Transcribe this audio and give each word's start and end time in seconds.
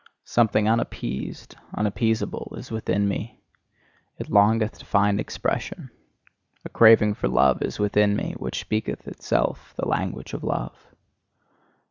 Something 0.25 0.67
unappeased, 0.67 1.55
unappeasable, 1.75 2.55
is 2.57 2.71
within 2.71 3.07
me; 3.07 3.39
it 4.17 4.31
longeth 4.31 4.79
to 4.79 4.83
find 4.87 5.19
expression. 5.19 5.91
A 6.65 6.69
craving 6.69 7.13
for 7.13 7.27
love 7.27 7.61
is 7.61 7.77
within 7.77 8.15
me, 8.15 8.33
which 8.39 8.61
speaketh 8.61 9.07
itself 9.07 9.75
the 9.77 9.87
language 9.87 10.33
of 10.33 10.43
love. 10.43 10.73